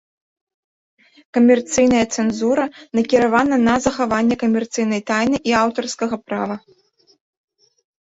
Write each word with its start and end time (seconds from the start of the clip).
Камерцыйная 1.37 1.99
цэнзура 2.15 2.65
накіравана 2.99 3.55
на 3.67 3.75
захаванне 3.85 4.35
камерцыйнай 4.45 5.01
тайны 5.11 5.37
і 5.51 5.55
аўтарскага 5.61 6.15
права. 6.31 6.55